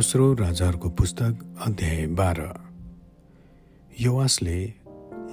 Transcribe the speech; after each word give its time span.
दोस्रो 0.00 0.34
राजाहरूको 0.34 0.88
पुस्तक 0.88 1.56
अध्याय 1.66 2.06
बाह्र। 2.06 2.54
युवासले 4.00 4.74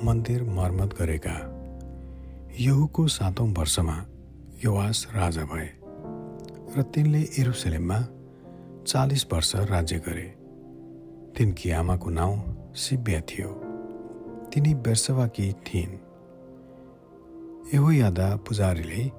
मन्दिर 0.04 0.44
मर्मत 0.44 0.96
गरेका। 1.00 1.36
यहुको 2.60 3.08
सातौँ 3.08 3.54
वर्षमा 3.54 4.06
युवास 4.66 5.08
राजा 5.16 5.44
भए 5.44 5.70
र 6.78 6.82
तिनले 6.82 7.22
एरुसलेममा 7.40 8.08
चालिस 8.88 9.26
वर्ष 9.34 9.56
राज्य 9.56 10.00
गरे। 10.00 10.28
तिनकी 11.38 11.72
आमाको 11.72 12.10
नाउँ 12.10 12.74
सिब्या 12.76 13.22
थियो। 13.22 13.50
तिनी 14.54 14.74
बेर्सवाकी 14.76 15.54
थिइन्। 15.54 15.98
एहो 17.74 17.92
यादा 17.92 18.36
पुजारीले 18.36 19.12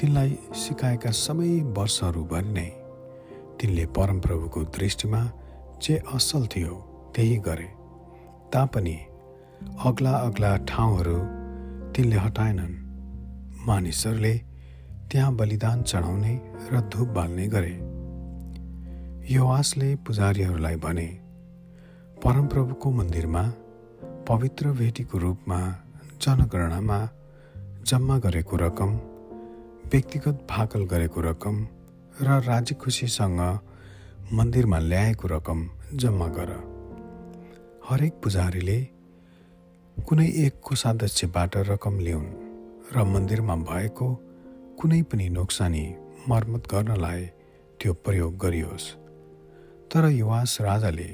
तिनलाई 0.00 0.38
सिकाएका 0.54 1.10
सबै 1.10 1.60
वर्षहरूभरि 1.60 2.48
नै 2.48 2.83
तिनले 3.60 3.86
परमप्रभुको 3.86 4.62
दृष्टिमा 4.76 5.20
जे 5.82 6.02
असल 6.14 6.46
थियो 6.46 6.74
त्यही 7.14 7.36
गरे। 7.36 7.68
तापनि 8.52 8.96
अग्ला 9.84 10.10
अग्ला 10.10 10.56
ठाउँहरू 10.56 11.18
तिनले 11.92 12.16
हटाएनन्। 12.16 12.74
मानिसहरूले 13.66 14.34
त्यहाँ 15.10 15.34
बलिदान 15.34 15.82
चढाउने 15.82 16.34
र 16.72 16.80
धुप 16.80 17.08
बाल्ने 17.08 17.46
गरे। 17.46 17.74
युवासले 19.34 19.94
पुजारीहरूलाई 19.96 20.76
भने 20.76 21.06
परमप्रभुको 22.24 22.90
मन्दिरमा 22.90 23.42
पवित्र 24.28 24.72
भेटीको 24.72 25.18
रूपमा 25.18 25.60
जनगणनामा 26.22 26.98
जम्मा 27.84 28.18
गरेको 28.18 28.56
रकम 28.56 28.90
व्यक्तिगत 29.92 30.46
भाकल 30.50 30.84
गरेको 30.84 31.20
रकम 31.20 31.56
र 32.22 32.26
राज्य 32.26 32.74
खुसीसँग 32.74 33.40
मन्दिरमा 34.32 34.78
ल्याएको 34.78 35.28
रकम 35.28 35.70
जम्मा 35.94 36.26
गर। 36.28 36.50
हरेक 37.90 38.12
पुजारीले 38.22 38.78
कुनै 39.96 40.26
एक 40.26 40.60
कोषाध्यक्षबाट 40.62 41.56
रकम 41.56 41.98
ल्याउन् 41.98 42.30
र 42.94 43.04
मन्दिरमा 43.04 43.56
भएको 43.56 44.08
कुनै 44.80 45.02
पनि 45.02 45.28
नोक्सानी 45.28 45.84
मर्मत 46.28 46.70
गर्नलाई 46.70 47.26
त्यो 47.80 47.92
प्रयोग 47.92 48.38
गरियोस्। 48.38 48.86
तर 49.90 50.08
युवास 50.10 50.58
राजाले 50.60 51.10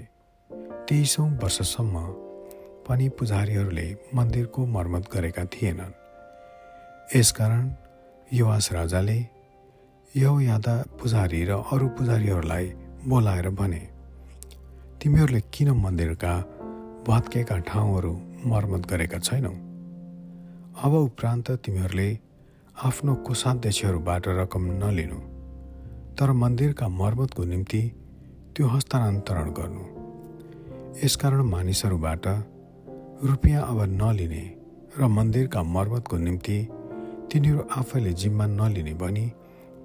तेइसौँ 0.88 1.28
वर्षसम्म 1.30 1.96
पनि 2.88 3.08
पुजारीहरूले 3.08 3.88
मन्दिरको 4.14 4.66
मर्मत 4.66 5.08
गरेका 5.12 5.44
थिएनन्। 5.44 5.98
यसकारण 7.16 7.64
युवास 8.32 8.72
राजाले 8.72 9.39
यो 10.14 10.30
यादा 10.40 10.72
पुजारी 10.98 11.40
र 11.44 11.56
अरू 11.70 11.88
पुजारीहरूलाई 11.94 12.66
बोलाएर 13.06 13.48
भने 13.54 13.78
तिमीहरूले 14.98 15.40
किन 15.54 15.70
मन्दिरका 15.70 16.32
भत्केका 17.06 17.58
ठाउँहरू 17.68 18.10
मर्मत 18.50 18.86
गरेका 18.90 19.18
छैनौ? 19.18 19.52
अब 20.82 20.92
उपरान्त 20.94 21.50
तिमीहरूले 21.62 22.08
आफ्नो 22.76 23.14
कोषाध्यक्षहरूबाट 23.26 24.28
रकम 24.40 24.64
नलिनु 24.82 25.18
तर 26.18 26.32
मन्दिरका 26.42 26.88
मर्मतको 26.90 27.44
निम्ति 27.44 27.82
त्यो 28.56 28.66
हस्तान्तरण 28.66 29.48
गर्नु। 29.58 29.84
यसकारण 31.04 31.40
मानिसहरूबाट 31.54 32.26
रुपियाँ 33.30 33.62
अब 33.62 33.78
नलिने 34.02 34.44
र 34.98 35.06
मन्दिरका 35.18 35.62
मर्मतको 35.76 36.16
निम्ति 36.26 36.58
तिनीहरू 37.30 37.68
आफैले 37.78 38.12
जिम्मा 38.22 38.46
नलिने 38.58 38.94
भनी 39.02 39.26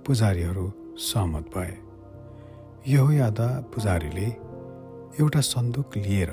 पुजारीहरू 0.06 0.66
सहमत 1.02 1.46
भए। 1.56 1.78
यहो 2.88 3.12
यादा 3.12 3.48
पुजारीले 3.74 4.26
एउटा 5.20 5.42
सन्दुक 5.42 5.96
लिएर 5.98 6.32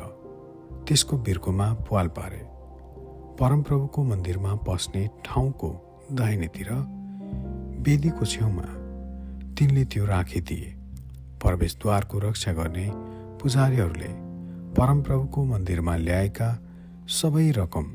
त्यसको 0.88 1.16
बिर्कोमा 1.18 1.68
पुवाल 1.88 2.08
पारे। 2.08 2.40
परमप्रभुको 3.40 4.02
मन्दिरमा 4.04 4.54
पस्ने 4.66 5.02
ठाउँको 5.24 5.70
दाहिनेतिर 6.12 6.70
वेदीको 7.86 8.24
छेउमा 8.24 8.66
तिनले 9.56 9.84
त्यो 9.84 10.04
राखिदिए 10.06 10.68
प्रवेशद्वारको 11.42 12.18
रक्षा 12.18 12.52
गर्ने 12.52 12.86
पुजारीहरूले 13.40 14.10
परमप्रभुको 14.76 15.44
मन्दिरमा 15.44 15.96
ल्याएका 15.96 16.50
सबै 17.08 17.50
रकम 17.56 17.86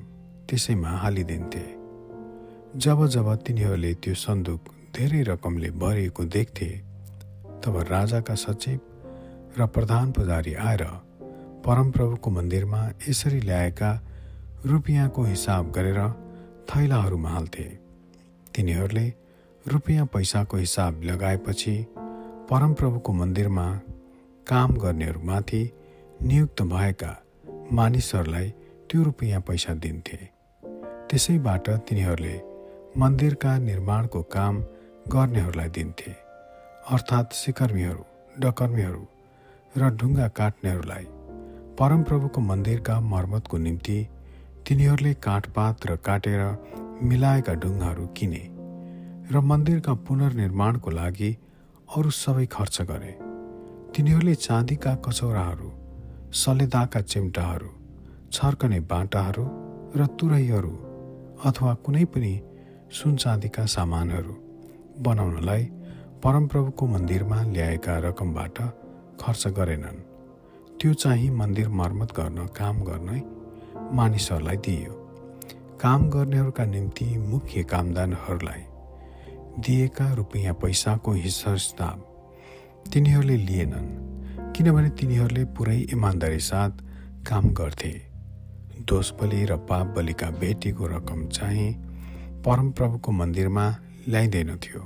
त्यसैमा 0.49 0.91
हालिदिन्थे। 1.03 1.65
जब 2.81 3.05
जब 3.07 3.27
तिनीहरूले 3.45 3.93
त्यो 3.93 4.13
सन्दुक 4.25 4.61
धेरै 4.95 5.21
रकमले 5.23 5.69
भरिएको 5.81 6.23
देख्थे 6.35 6.69
तब 7.63 7.75
राजाका 7.89 8.35
सचिव 8.35 8.79
र 9.57 9.65
प्रधान 9.75 10.11
पुजारी 10.11 10.53
आएर 10.53 10.83
परमप्रभुको 11.65 12.29
मन्दिरमा 12.31 12.81
यसरी 13.09 13.39
ल्याएका 13.39 13.91
रुपियाँको 14.65 15.23
हिसाब 15.23 15.71
गरेर 15.71 15.99
थैलाहरूमा 16.69 17.29
हाल्थे। 17.29 17.67
तिनीहरूले 18.55 19.07
रुपियाँ 19.65 20.05
पैसाको 20.05 20.57
हिसाब 20.57 21.01
लगाएपछि 21.03 21.75
परमप्रभुको 22.49 23.13
मन्दिरमा 23.13 23.67
काम 24.47 24.71
गर्नेहरूमाथि 24.83 25.61
नियुक्त 26.23 26.61
भएका 26.73 27.11
मानिसहरूलाई 27.71 28.49
त्यो 28.89 29.03
रुपियाँ 29.03 29.41
पैसा 29.41 29.73
दिन्थे। 29.73 30.19
त्यसैबाट 31.09 31.69
तिनीहरूले 31.87 32.35
मन्दिरका 32.97 33.57
निर्माणको 33.59 34.21
काम 34.35 34.63
गर्नेहरूलाई 35.13 35.69
दिन्थे। 35.75 36.11
अर्थात् 36.93 37.33
सिकर्मीहरू 37.33 38.03
डकर्मीहरू 38.39 39.03
र 39.75 39.89
ढुङ्गा 39.99 40.27
काट्नेहरूलाई 40.39 41.05
परमप्रभुको 41.79 42.41
मन्दिरका 42.41 42.99
मर्मतको 43.13 43.57
निम्ति 43.57 43.97
तिनीहरूले 44.67 45.13
काठपात 45.25 45.85
र 45.89 45.95
काटेर 46.07 46.41
मिलाएका 47.09 47.53
ढुङ्गाहरू 47.63 48.05
किने 48.17 48.43
र 49.31 49.41
मन्दिरका 49.51 49.93
पुनर्निर्माणको 50.07 50.89
लागि 50.99 51.31
अरू 51.95 52.09
सबै 52.17 52.45
खर्च 52.55 52.81
गरे। 52.89 53.13
तिनीहरूले 53.95 54.35
चाँदीका 54.37 54.95
कचौराहरू 55.05 55.69
सलेदाका 56.41 57.01
चिम्टाहरू 57.11 57.69
छर्कने 58.31 58.79
बाटाहरू 58.91 59.45
र 59.95 60.07
तुरैहरू 60.19 60.73
अथवा 61.45 61.73
कुनै 61.85 62.05
पनि 62.13 62.33
सुन 62.97 63.15
चाँदीका 63.23 63.65
सामानहरू 63.75 64.35
बनाउनलाई 64.99 65.63
परमप्रभुको 66.23 66.87
मन्दिरमा 66.87 67.41
ल्याएका 67.43 67.97
रकमबाट 67.97 68.57
खर्च 69.21 69.47
गरेनन्। 69.47 69.99
त्यो 70.79 70.93
चाहिँ 70.93 71.29
मन्दिर 71.31 71.67
मर्मत 71.69 72.11
गर्न 72.11 72.45
काम 72.57 72.75
गर्ने 72.83 73.21
मानिसहरूलाई 73.95 74.57
दिइयो। 74.57 74.93
काम 75.81 76.09
गर्नेहरूका 76.09 76.65
निम्ति 76.65 77.05
मुख्य 77.17 77.63
कामदानहरूलाई 77.63 78.63
दिएका 79.59 80.13
रुपियाँ 80.13 80.53
पैसाको 80.53 81.11
हिसाब 81.11 82.03
तिनीहरूले 82.93 83.37
लिएनन् 83.37 83.89
किनभने 84.53 84.89
तिनीहरूले 84.89 85.43
पुरै 85.57 85.77
इमान्दारी 85.93 86.39
साथ 86.39 86.71
काम 87.29 87.49
गर्थे। 87.53 87.93
दोष 88.89 89.11
बलि 89.19 89.45
र 89.45 89.55
पाप 89.69 89.87
बलिका 89.97 90.29
बेटीको 90.41 90.87
रकम 90.87 91.27
चाहिँ 91.27 91.73
परमप्रभुको 92.45 93.11
मन्दिरमा 93.11 93.65
ल्याइँदैनथ्यो। 94.07 94.79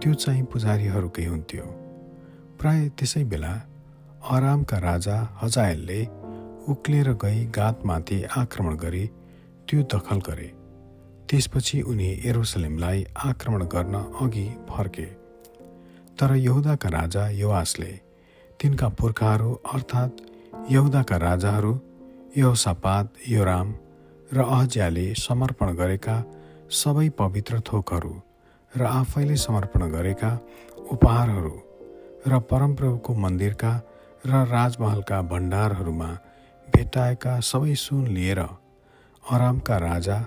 त्यो 0.00 0.14
चाहिँ 0.14 0.42
पुजारीहरूकै 0.42 1.24
हुन्थ्यो। 1.24 1.64
प्राय 2.58 2.88
त्यसै 2.88 3.24
बेला 3.24 3.54
अरामका 4.30 4.78
राजा 4.78 5.16
हजायलले 5.42 6.00
उक्लेर 6.68 7.12
गई 7.12 7.44
गातमाथि 7.46 8.22
आक्रमण 8.36 8.76
गरी 8.76 9.06
त्यो 9.68 9.82
दखल 9.82 10.18
गरे। 10.28 10.48
त्यसपछि 11.28 11.80
उनी 11.82 12.10
एरोसलेमलाई 12.24 13.04
आक्रमण 13.24 13.62
गर्न 13.64 13.94
अघि 14.20 14.46
फर्के। 14.68 15.06
तर 16.18 16.34
यहुदाका 16.34 16.88
राजा 16.88 17.28
युवासले 17.30 17.92
तिनका 18.60 18.88
पुर्खाहरू 18.88 19.50
अर्थात् 19.74 20.22
यहुदाका 20.70 21.16
राजाहरू 21.16 21.78
यहोसापात 22.36 23.12
योराम 23.28 23.74
र 24.32 24.38
अहज्याले 24.42 25.14
समर्पण 25.14 25.74
गरेका 25.74 26.16
सबै 26.70 27.08
पवित्र 27.08 27.60
थोकहरू 27.60 28.14
र 28.76 28.82
आफैले 28.84 29.36
समर्पण 29.36 29.82
गरेका 29.90 30.30
उपहारहरू 30.92 31.54
र 32.26 32.38
परमप्रभुको 32.50 33.14
मन्दिरका 33.14 33.72
र 34.26 34.44
राजमहलका 34.46 35.20
भण्डारहरूमा 35.22 36.10
भेटाएका 36.68 37.40
सबै 37.40 37.74
सुन 37.74 38.06
लिएर 38.06 38.38
अरामका 38.38 39.76
राजा 39.78 40.18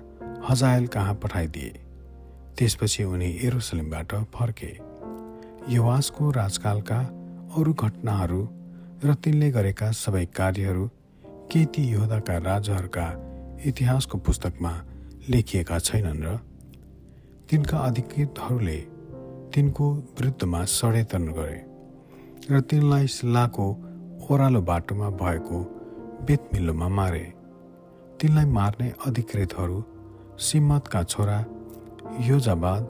हजायल 0.50 0.88
कहाँ 0.88 1.14
पठाइदिए। 1.14 1.70
त्यसपछि 2.58 3.04
उनी 3.04 3.30
एरुसलेमबाट 3.44 4.14
फर्के। 4.34 4.72
युवासको 5.70 6.32
राजकालका 6.32 7.00
अरू 7.58 7.74
घटनाहरू 7.74 8.42
र 9.04 9.14
तिनले 9.14 9.52
गरेका 9.52 9.92
सबै 9.92 10.26
कार्यहरू 10.26 10.88
के 11.52 11.66
ती 11.66 11.84
योधाका 11.88 12.38
राजाहरूका 12.38 13.08
इतिहासको 13.66 14.18
पुस्तकमा 14.18 14.74
लेखिएका 15.30 15.80
छैनन् 15.80 16.24
र 16.24 16.40
तिनका 17.52 17.78
अधिकृतहरूले 17.78 18.78
तिनको 19.54 19.86
विरुद्धमा 20.18 20.64
षड्यन्त्र 20.66 21.32
गरे 21.38 21.58
र 22.48 22.60
तिनलाई 22.64 23.08
सिल्लाको 23.08 23.66
ओह्रालो 24.24 24.62
बाटोमा 24.62 25.10
भएको 25.20 25.58
बेतमिल्लोमा 26.28 26.88
मारे। 26.88 27.26
तिनलाई 28.22 28.46
मार्ने 28.58 28.88
अधिकृतहरू 29.08 29.84
सिम्मतका 30.40 31.02
छोरा 31.04 31.40
योजाबाद 32.24 32.84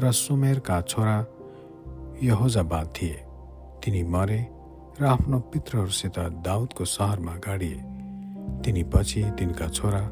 र 0.00 0.12
सुमेरका 0.12 0.80
छोरा 0.82 1.16
यहोजाबाद 2.22 2.86
थिए। 2.96 3.18
तिनी 3.82 4.02
मरे 4.06 4.40
र 5.00 5.04
आफ्नो 5.04 5.38
पित्रहरूसित 5.50 6.18
दाउदको 6.46 6.84
सहरमा 6.84 7.34
गाडिए। 7.42 7.82
तिनी 8.62 8.82
पछि 8.94 9.22
तिनका 9.38 9.68
छोरा 9.68 10.04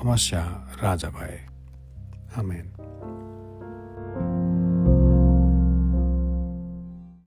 अमस्या 0.00 0.42
राजा 0.82 1.08
भए। 1.10 1.38
आमेन। 2.38 2.83